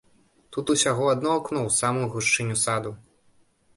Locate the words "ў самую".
1.67-2.07